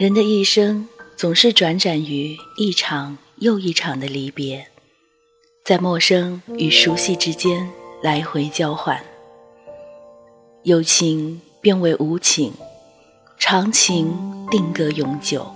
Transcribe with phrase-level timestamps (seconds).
[0.00, 4.66] 人的一生总是转展于一场又一场的离别，
[5.62, 7.68] 在陌生与熟悉之间
[8.02, 8.98] 来回交换。
[10.62, 12.54] 有情变为无情，
[13.36, 14.16] 长情
[14.50, 15.46] 定格永久。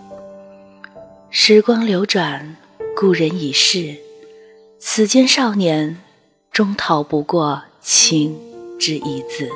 [1.30, 2.58] 时光流转，
[2.94, 3.96] 故人已逝，
[4.78, 6.02] 此间少年
[6.52, 8.38] 终逃不过情
[8.78, 9.48] 之一字。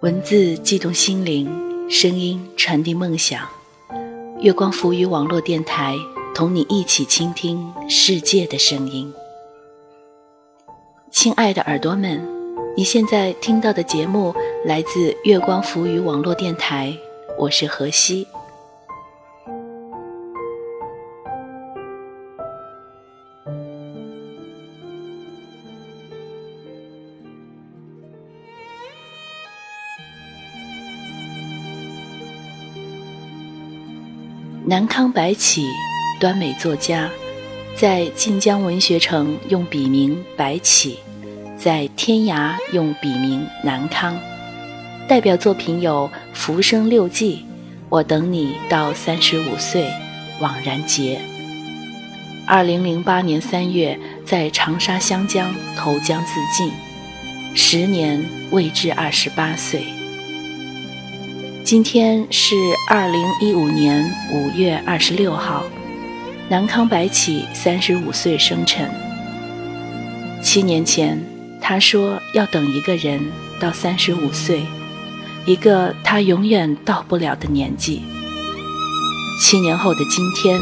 [0.00, 1.65] 文字悸动心灵。
[1.88, 3.48] 声音传递梦想，
[4.40, 5.94] 月光浮于网络电台，
[6.34, 9.12] 同你一起倾听世界的声音。
[11.12, 12.20] 亲爱的耳朵们，
[12.76, 16.92] 你现在听到的节目来自月光浮于网络电台，
[17.38, 18.26] 我是何西。
[34.68, 35.64] 南康白起，
[36.18, 37.08] 端美作家，
[37.76, 40.98] 在晋江文学城用笔名白起，
[41.56, 44.18] 在天涯用笔名南康。
[45.06, 47.36] 代表作品有《浮生六记》
[47.88, 49.84] 《我等你到三十五岁》
[50.40, 51.20] 《枉然节》。
[52.44, 56.72] 二零零八年三月，在长沙湘江投江自尽，
[57.54, 59.95] 时年未至二十八岁。
[61.66, 62.54] 今天是
[62.88, 65.64] 二零一五年五月二十六号，
[66.48, 68.88] 南康白起三十五岁生辰。
[70.40, 71.20] 七年前，
[71.60, 73.20] 他说要等一个人
[73.58, 74.64] 到三十五岁，
[75.44, 78.00] 一个他永远到不了的年纪。
[79.42, 80.60] 七年后的今天，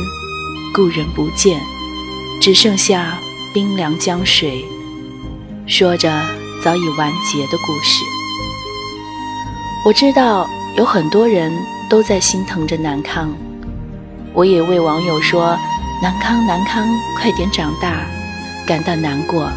[0.72, 1.60] 故人不见，
[2.40, 3.18] 只剩下
[3.52, 4.64] 冰凉江水，
[5.66, 6.10] 说着
[6.62, 8.02] 早已完结的故事。
[9.84, 10.48] 我知道。
[10.76, 11.52] 有很多人
[11.88, 13.32] 都在心疼着南康，
[14.32, 15.56] 我也为网友说
[16.02, 16.84] ：“南康，南康，
[17.16, 18.04] 快点长大！”
[18.66, 19.48] 感到难过。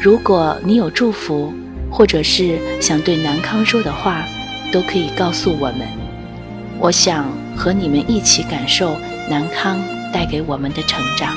[0.00, 1.52] 如果你有祝福，
[1.90, 4.24] 或者是想对南康说的话，
[4.72, 5.86] 都可以告诉我们。
[6.78, 8.96] 我想和你们一起感受
[9.28, 9.78] 南康
[10.10, 11.34] 带给我们的成长。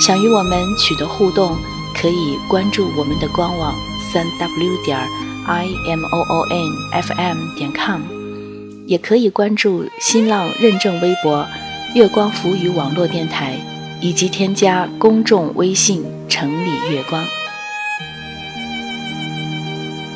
[0.00, 1.54] 想与我们取得互动，
[1.94, 3.74] 可以关注我们的官网：
[4.10, 4.98] 三 w 点。
[5.46, 8.00] I m o o n f m 点 com，
[8.86, 11.46] 也可以关注新浪认证微博
[11.94, 13.56] “月光浮语网络电台”，
[14.00, 17.26] 以及添加公众微信“城里月光”。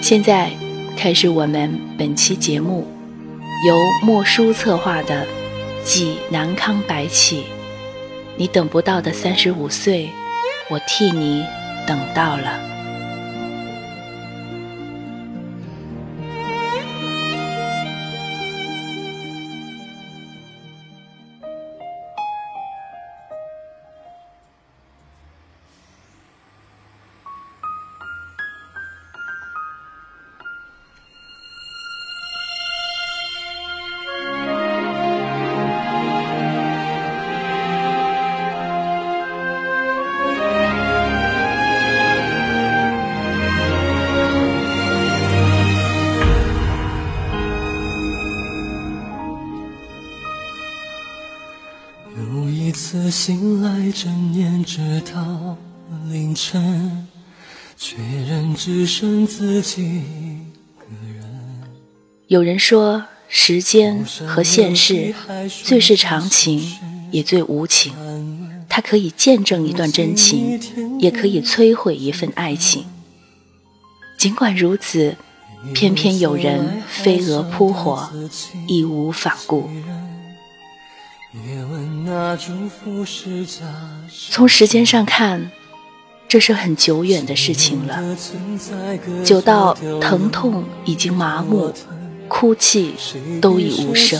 [0.01, 0.51] 现在
[0.97, 2.87] 开始我们本期节目，
[3.67, 5.25] 由莫叔策划的
[5.85, 7.41] 《济南康白起》，
[8.37, 10.09] 你等不到的三十五岁，
[10.71, 11.45] 我替你
[11.85, 12.76] 等到了。
[53.11, 53.93] 醒来，
[56.11, 57.07] 凌晨，
[57.77, 57.97] 却
[58.29, 61.25] 仍只剩自己一个人。
[62.27, 65.15] 有人说，时间和现实
[65.65, 66.73] 最是长情，
[67.11, 67.93] 也最无情。
[68.69, 70.61] 它可以见证一段真情，
[70.99, 72.85] 也可以摧毁一份爱情。
[74.19, 75.17] 尽管如此，
[75.73, 78.11] 偏偏有人飞蛾扑火，
[78.67, 79.69] 义无反顾。
[84.31, 85.51] 从时间上看，
[86.29, 88.03] 这是很久远的事情了，
[89.25, 91.73] 久到疼痛已经麻木，
[92.29, 92.95] 哭泣
[93.41, 94.19] 都已无声；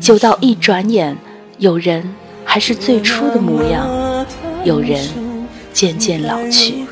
[0.00, 1.16] 久到一转眼，
[1.58, 2.14] 有人
[2.44, 3.88] 还是最初的模样，
[4.64, 5.08] 有人
[5.72, 6.86] 渐渐老去。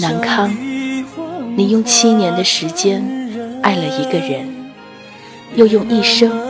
[0.00, 0.54] 南康，
[1.56, 3.02] 你用七年的时间
[3.62, 4.48] 爱了一个人，
[5.54, 6.45] 又用一生。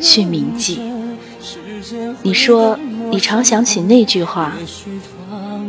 [0.00, 0.80] 去铭记。
[2.22, 2.78] 你说
[3.10, 4.52] 你常想起那句话，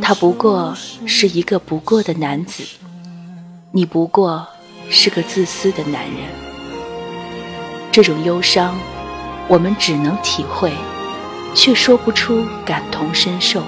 [0.02, 2.64] 他不过是一个不过的男子，
[3.72, 4.48] 你不过
[4.90, 6.14] 是个自私的男人。
[7.92, 8.76] 这种忧伤，
[9.48, 10.72] 我们只能体会，
[11.56, 13.64] 却说不出感同身受。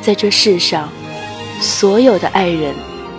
[0.00, 0.88] 在这世上，
[1.60, 2.74] 所有的爱人，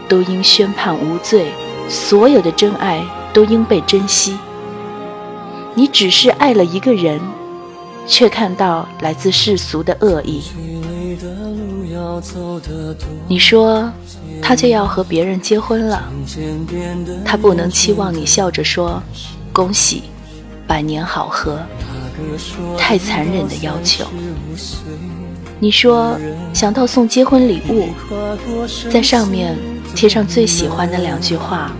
[0.09, 1.51] 都应宣判无罪，
[1.87, 3.03] 所有的真爱
[3.33, 4.37] 都应被珍惜。
[5.73, 7.19] 你只是爱了一个人，
[8.05, 10.41] 却看到来自世俗的恶意。
[13.27, 13.91] 你说
[14.41, 16.03] 他就要和别人结婚了，
[17.23, 19.01] 他不能期望你笑着说
[19.53, 20.03] 恭喜，
[20.67, 21.59] 百年好合，
[22.77, 24.05] 太残忍的要求。
[25.59, 26.17] 你说
[26.53, 27.87] 想到送结婚礼物，
[28.89, 29.57] 在上面
[29.95, 31.71] 贴上最喜欢的两句话：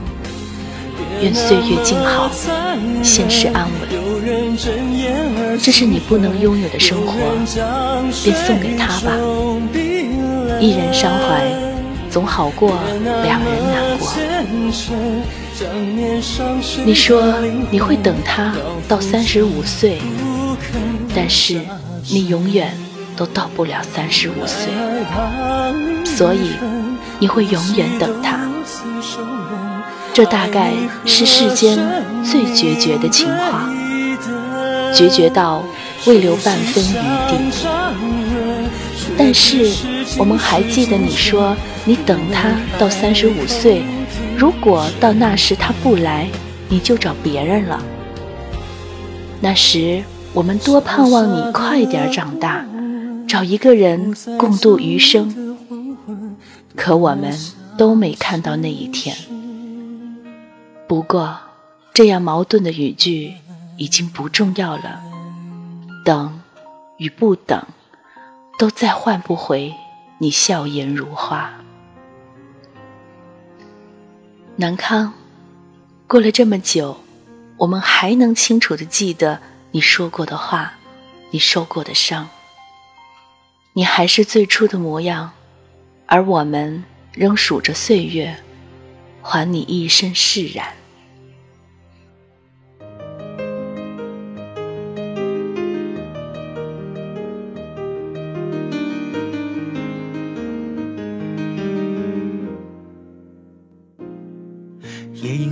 [1.22, 2.32] 愿岁月静好，
[3.04, 3.74] 现世安稳。
[5.62, 7.14] 这是你不能拥有的生活，
[8.24, 9.14] 便送给他吧。
[10.60, 11.46] 一人伤怀，
[12.10, 12.74] 总好过
[13.24, 14.12] 两人难过。
[16.84, 17.36] 你说
[17.70, 18.54] 你会等他
[18.88, 20.00] 到三十五岁，
[21.16, 21.62] 但是
[22.10, 22.76] 你永远
[23.16, 24.74] 都到不了三十五岁，
[26.04, 26.54] 所以
[27.20, 28.51] 你会永远等他。
[30.14, 30.74] 这大概
[31.06, 31.78] 是世间
[32.24, 33.70] 最决绝的情话，
[34.94, 35.64] 决绝到
[36.06, 36.94] 未留半分余
[37.30, 37.38] 地。
[39.18, 39.72] 但是。
[40.18, 41.56] 我们还记得你说
[41.86, 43.82] 你等他到三十五岁，
[44.38, 46.28] 如果到那时他不来，
[46.68, 47.82] 你就找别人了。
[49.40, 50.04] 那时
[50.34, 52.66] 我们多盼望你快点长大，
[53.26, 55.56] 找一个人共度余生。
[56.76, 57.34] 可我们
[57.78, 59.16] 都没看到那一天。
[60.92, 61.40] 不过，
[61.94, 63.34] 这样矛盾的语句
[63.78, 65.02] 已经不重要了。
[66.04, 66.42] 等
[66.98, 67.66] 与不等，
[68.60, 69.74] 都再换不回。
[70.18, 71.50] 你笑颜如花，
[74.58, 75.14] 南康，
[76.08, 76.98] 过了这么久，
[77.56, 79.40] 我们还能清楚的记得
[79.72, 80.74] 你说过的话，
[81.30, 82.28] 你受过的伤。
[83.72, 85.32] 你还是最初的模样，
[86.06, 86.84] 而我们
[87.14, 88.36] 仍数着岁月，
[89.22, 90.68] 还你一身释然。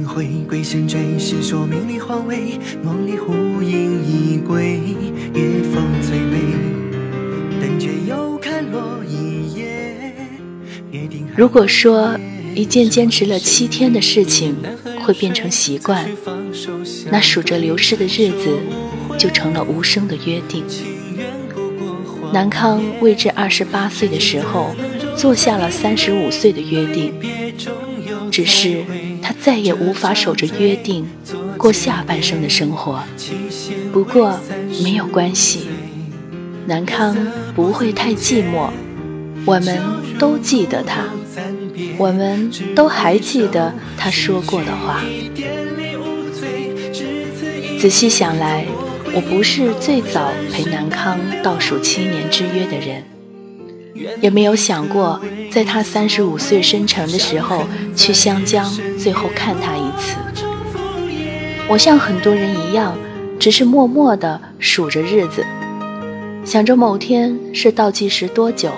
[0.05, 4.79] 回归神追，是说明里荒位，梦里呼应已归，
[5.33, 6.37] 夜风最美，
[7.61, 10.13] 等却又看落一夜。
[11.35, 12.19] 如果说
[12.55, 14.55] 一件坚持了七天的事情
[15.03, 16.05] 会变成习惯，
[17.09, 18.59] 那数着流逝的日子
[19.17, 20.63] 就成了无声的约定。
[22.33, 24.75] 南康未至二十八岁的时候，
[25.15, 27.13] 做下了三十五岁的约定，
[28.29, 28.83] 只是。
[29.29, 31.07] 他再也无法守着约定
[31.55, 32.99] 过下半生的生活。
[33.93, 34.39] 不过
[34.83, 35.67] 没有关系，
[36.65, 37.15] 南康
[37.53, 38.71] 不会太寂寞。
[39.45, 39.79] 我们
[40.17, 41.03] 都记得他，
[41.99, 44.99] 我们都还记得他说过的话。
[47.79, 48.65] 仔细想来，
[49.13, 53.03] 我不是最早陪南康倒数七年之约的人，
[54.21, 55.21] 也没有想过。
[55.51, 57.63] 在他三十五岁生辰的时候，
[57.95, 60.15] 去湘江，最后看他一次。
[61.67, 62.97] 我像很多人一样，
[63.39, 65.45] 只是默默地数着日子，
[66.43, 68.71] 想着某天是倒计时多久，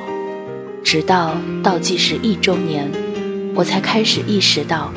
[0.83, 2.91] 直到倒计时一周年，
[3.53, 4.91] 我才开始意识到，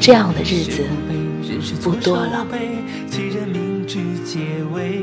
[0.00, 0.84] 这样的日子
[1.82, 2.46] 不多了。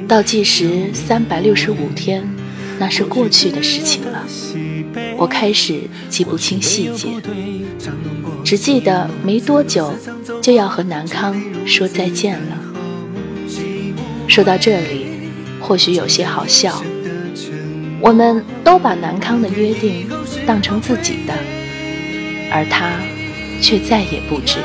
[0.08, 2.28] 倒计时三百六十五天，
[2.78, 4.24] 那是过去的事情了。
[5.18, 7.10] 我开始记不清细节，
[8.44, 9.94] 只记得没多久
[10.42, 12.58] 就要和南康说再见了。
[14.28, 15.06] 说到这里，
[15.62, 16.82] 或许有些好笑，
[18.02, 20.10] 我们都把南康的约定
[20.46, 21.34] 当成自己的，
[22.52, 22.92] 而他
[23.62, 24.60] 却再也不知。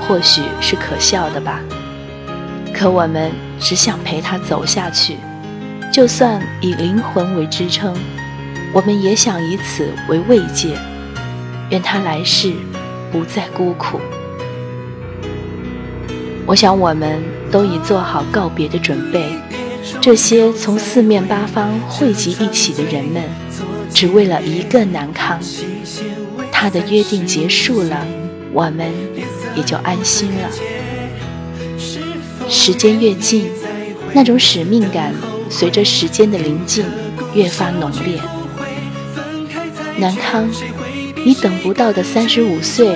[0.00, 1.60] 或许是可笑的吧，
[2.74, 5.16] 可我们只想陪他走下去，
[5.92, 7.94] 就算以灵魂为支撑。
[8.72, 10.74] 我们也想以此为慰藉，
[11.68, 12.54] 愿他来世
[13.12, 14.00] 不再孤苦。
[16.46, 19.38] 我想我们都已做好告别的准备。
[20.00, 23.22] 这些从四面八方汇集一起的人们，
[23.92, 25.38] 只为了一个南康。
[26.50, 28.06] 他的约定结束了，
[28.52, 28.90] 我们
[29.54, 30.48] 也就安心了。
[32.48, 33.50] 时间越近，
[34.14, 35.12] 那种使命感
[35.52, 36.82] 随着时间的临近
[37.34, 38.18] 越发浓烈。
[39.98, 40.48] 南康，
[41.24, 42.88] 你等不到的三十五岁，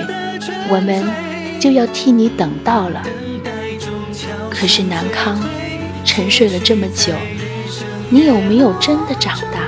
[0.67, 1.05] 我们
[1.59, 3.03] 就要替你等到了。
[4.49, 5.39] 可是南康，
[6.03, 7.13] 沉睡了这么久，
[8.09, 9.66] 你有没有真的长大？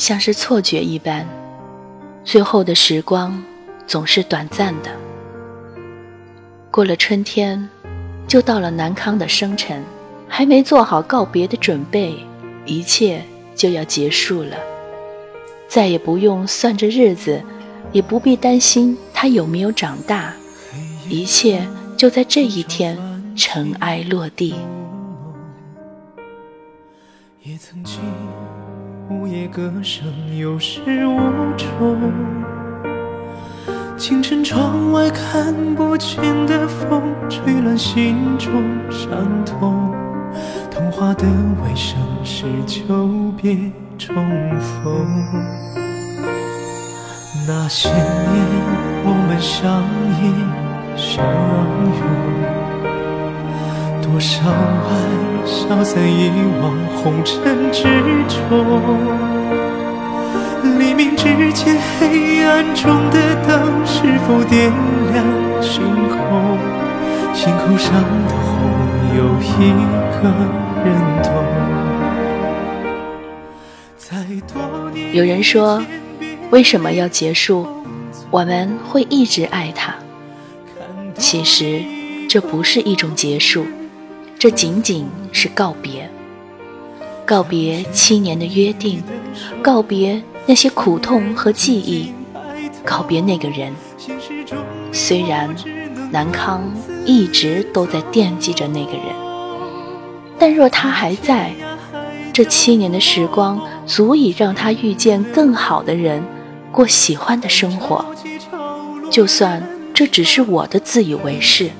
[0.00, 1.28] 像是错觉一般，
[2.24, 3.38] 最后的时光
[3.86, 4.90] 总是短暂的。
[6.70, 7.68] 过了春天，
[8.26, 9.84] 就到了南康的生辰，
[10.26, 12.16] 还没做好告别的准备，
[12.64, 13.22] 一切
[13.54, 14.56] 就要结束了。
[15.68, 17.38] 再也不用算着日子，
[17.92, 20.32] 也不必担心他有没有长大，
[21.10, 21.62] 一切
[21.98, 22.96] 就在这一天
[23.36, 24.54] 尘埃落地。
[27.42, 27.98] 也曾经
[29.10, 30.06] 午夜歌声
[30.38, 31.18] 有始无
[31.56, 32.12] 终，
[33.98, 39.92] 清晨窗外看不见的风，吹乱心中伤痛。
[40.70, 43.58] 童话的尾声是久别
[43.98, 44.14] 重
[44.60, 45.04] 逢。
[47.48, 47.98] 那些年
[49.02, 49.82] 我们相
[50.20, 50.30] 依
[50.96, 51.26] 相
[51.98, 52.59] 拥，
[54.10, 54.90] 多少爱
[55.46, 57.84] 消散遗忘红尘之
[58.26, 58.36] 中。
[60.80, 64.72] 黎明之前，黑暗中的灯是否点
[65.12, 65.24] 亮
[65.62, 66.58] 星空？
[67.32, 68.58] 心口上的红，
[69.16, 69.70] 有一
[70.18, 70.28] 个
[70.84, 70.88] 人
[71.22, 71.30] 懂。
[75.12, 75.80] 有人说，
[76.50, 77.64] 为什么要结束？
[78.32, 79.94] 我们会一直爱他。
[81.16, 81.80] 其实，
[82.28, 83.64] 这不是一种结束，
[84.40, 86.10] 这仅仅是告别。
[87.26, 89.02] 告别七年的约定，
[89.62, 90.22] 告别。
[90.46, 92.10] 那些苦痛和记忆，
[92.82, 93.70] 告别那个人。
[94.90, 95.54] 虽然
[96.10, 96.62] 南康
[97.04, 99.02] 一直都在惦记着那个人，
[100.38, 101.52] 但若他还在，
[102.32, 106.24] 这七年的时光足以让他遇见更好的人，
[106.72, 108.02] 过喜欢的生活。
[109.10, 111.70] 就算这只是我的自以为是，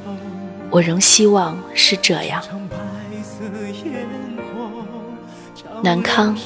[0.71, 2.43] 我仍希望是这样。
[5.83, 6.37] 南康。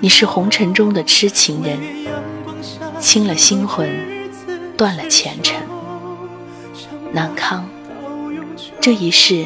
[0.00, 1.78] 你是红尘中的痴情人，
[3.00, 3.90] 清了心魂，
[4.76, 5.60] 断了前尘。
[7.12, 7.68] 南康，
[8.80, 9.44] 这一世，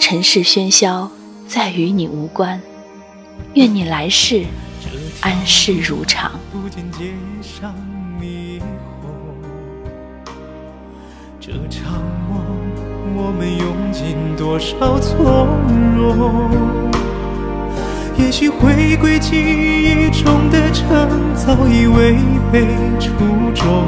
[0.00, 1.08] 尘世喧嚣
[1.46, 2.60] 再与你无关。
[3.54, 4.44] 愿你来世
[5.20, 6.32] 安适如常。
[11.40, 12.55] 这场梦，
[13.18, 15.24] 我们用尽多少从
[15.96, 16.50] 容？
[18.18, 22.16] 也许回归记忆中的城，早已违
[22.52, 22.66] 背
[23.00, 23.08] 初
[23.54, 23.84] 衷。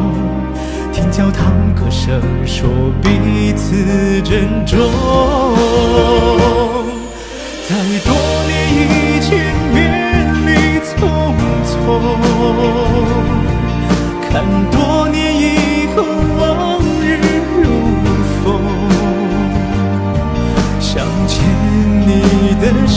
[0.93, 2.69] 听教堂歌声，说
[3.03, 4.79] 彼此珍重。
[7.69, 8.15] 在多
[8.47, 9.77] 年以前，别
[10.47, 10.89] 离匆
[11.69, 11.77] 匆，
[14.31, 15.08] 看多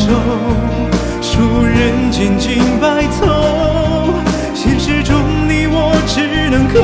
[0.01, 0.08] 手。
[1.22, 3.22] 数人间尽白头，
[4.55, 5.15] 现实中
[5.48, 6.81] 你我只能各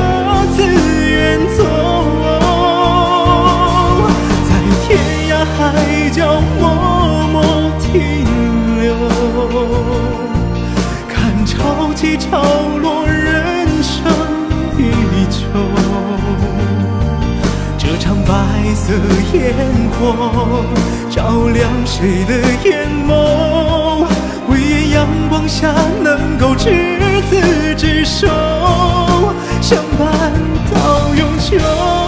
[0.54, 1.58] 自远走，
[4.48, 4.50] 在
[4.84, 4.86] 天
[5.30, 5.58] 涯海
[6.10, 6.62] 角默
[7.32, 7.36] 默
[7.80, 7.92] 停
[8.80, 8.86] 留，
[11.08, 12.40] 看潮起潮
[12.80, 13.96] 落，人生
[14.78, 14.80] 依
[15.28, 15.38] 旧。
[17.76, 18.32] 这场白
[18.74, 18.92] 色
[19.32, 19.54] 烟
[19.98, 20.64] 火，
[21.18, 22.32] 照亮谁的
[22.62, 24.06] 眼眸？
[24.48, 26.70] 唯愿阳光下能够执
[27.28, 28.28] 子之手，
[29.60, 30.32] 相伴
[30.72, 32.07] 到永久。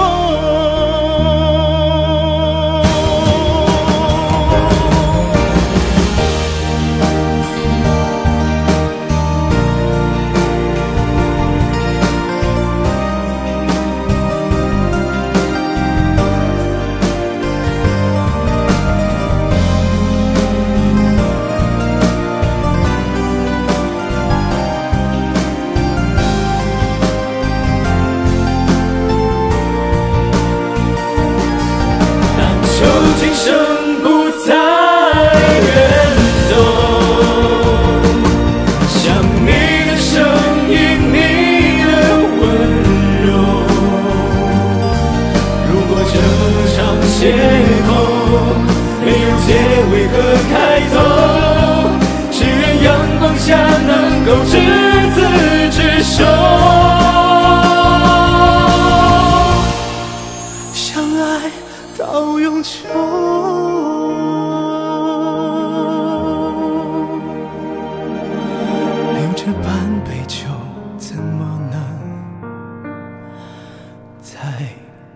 [74.22, 74.36] 再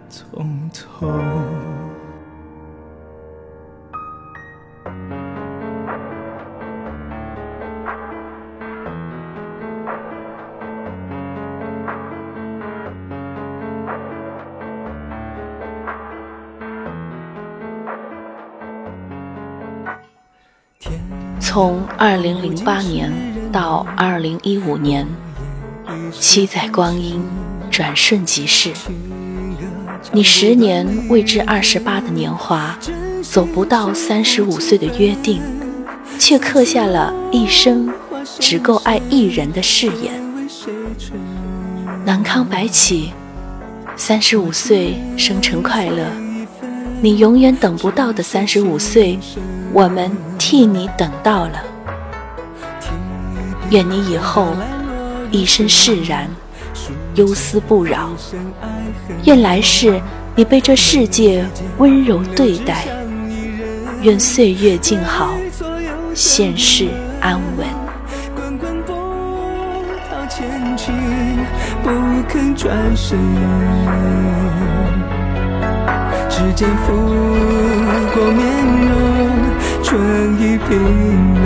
[0.08, 1.06] 从头
[21.38, 23.12] 从二零零八年
[23.52, 25.06] 到二零一五年
[26.11, 27.23] 七载光阴
[27.74, 28.70] 转瞬即逝。
[30.12, 32.78] 你十年未至二十八的年华，
[33.20, 35.42] 走不到三十五岁的约定，
[36.16, 37.92] 却刻下了一生
[38.38, 40.14] 只够爱一人的誓言。
[42.04, 43.12] 南康白起，
[43.96, 46.06] 三十五岁生辰快乐！
[47.02, 49.18] 你永远等不到的三十五岁，
[49.72, 51.60] 我们替你等到了。
[53.70, 54.54] 愿你以后
[55.32, 56.30] 一生释然，
[57.14, 58.11] 忧思不扰。
[59.25, 60.00] 愿来世
[60.35, 61.44] 你被这世界
[61.78, 62.87] 温柔对待。
[64.02, 65.35] 愿岁月静好，
[66.14, 66.88] 现世
[67.21, 67.66] 安稳。
[71.83, 71.90] 不
[72.28, 73.18] 肯转身，
[76.28, 76.92] 指尖拂
[78.14, 78.42] 过面
[78.88, 78.92] 容，
[79.83, 79.92] 春
[80.40, 80.71] 意冰
[81.35, 81.42] 冷。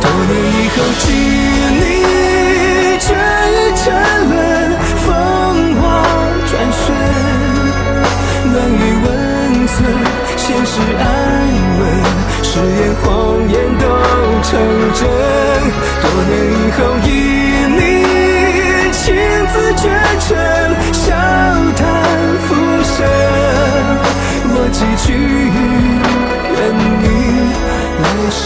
[0.00, 1.61] 多年以后，距离
[3.04, 3.84] 却已沉
[4.30, 4.34] 沦，
[5.04, 5.06] 风
[5.76, 5.82] 华
[6.48, 6.80] 转瞬，
[8.52, 9.06] 暖与温
[9.66, 9.76] 存，
[10.36, 11.04] 现实安
[11.78, 11.80] 稳，
[12.42, 13.06] 誓言谎
[13.48, 13.84] 言都
[14.42, 14.50] 成
[14.94, 15.00] 真。
[16.00, 17.10] 多年以后，一。
[19.74, 19.88] 绝
[20.20, 20.28] 尘，
[20.92, 21.04] 笑
[21.76, 21.80] 谈
[22.46, 22.48] 浮
[22.84, 22.94] 生。
[24.44, 25.04] 我寄去，
[26.52, 26.56] 愿
[27.02, 27.04] 你
[28.02, 28.40] 来世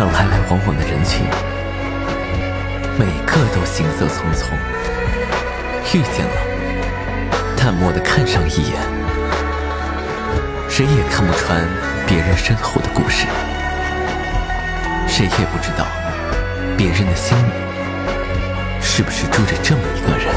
[0.00, 1.26] 上来来往往的人群，
[2.98, 4.54] 每个都行色匆匆。
[5.92, 8.80] 遇见了，淡漠的看上一眼，
[10.70, 11.60] 谁也看不穿。
[12.06, 13.26] 别人身后的故事，
[15.06, 15.86] 谁也不知道
[16.78, 17.52] 别人的心里
[18.80, 20.34] 是不是住着这么一个人。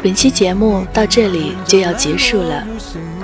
[0.00, 2.64] 本期节目到这里就要结束了，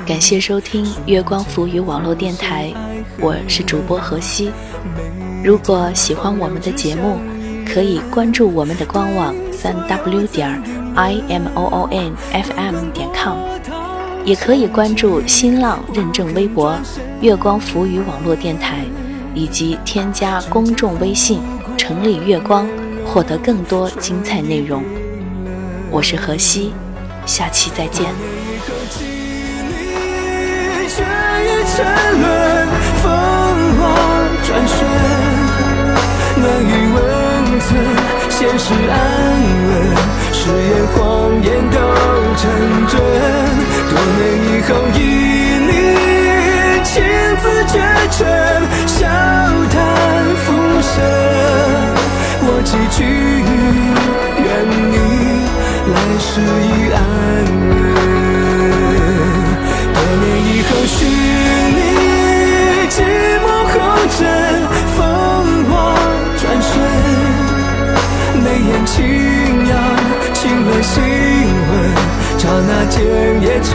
[0.04, 2.72] 感谢收听月光浮语网络电台，
[3.20, 4.50] 我是主播何西。
[5.44, 7.18] 如果喜欢我们的节目，
[7.64, 9.32] 可以关注我们的官网。
[9.52, 10.50] 三 w 点
[10.96, 13.38] i m o o n f m 点 com，
[14.24, 16.76] 也可以关注新浪认证微博
[17.22, 18.84] “月光浮语网络电台”，
[19.32, 21.40] 以及添加公众微信
[21.78, 22.68] “城里月光”，
[23.06, 24.82] 获得更多精彩内容。
[25.94, 26.72] 我是何西，
[27.24, 28.04] 下期再见。
[38.28, 38.98] 现实安
[39.68, 39.94] 稳，
[40.32, 40.98] 誓言谎
[41.44, 41.78] 言都
[42.40, 42.42] 成
[42.88, 42.92] 真。
[43.88, 45.00] 多年以后，以
[45.62, 45.70] 你
[46.82, 46.92] 亲
[47.38, 47.78] 自绝
[48.10, 48.18] 尘，
[48.88, 48.98] 笑
[49.70, 49.72] 谈
[50.42, 50.46] 浮
[50.82, 50.92] 生。
[52.46, 53.43] 我寄去，愿你
[56.34, 56.98] 来世已安
[57.68, 57.72] 稳。
[59.94, 60.96] 多年以后，许
[61.76, 61.78] 你
[62.90, 62.92] 寂
[63.38, 63.74] 寞后
[64.18, 64.20] 枕，
[64.96, 64.98] 风
[65.70, 65.72] 华
[66.36, 66.72] 转瞬。
[68.42, 68.96] 眉眼轻
[69.68, 69.72] 扬，
[70.32, 70.92] 轻吻心
[71.70, 71.72] 吻，
[72.36, 72.94] 刹那间
[73.40, 73.70] 也成